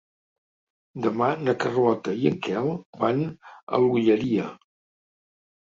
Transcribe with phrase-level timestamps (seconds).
[1.05, 2.71] Demà na Carlota i en Quel
[3.05, 4.49] van a l'Olleria.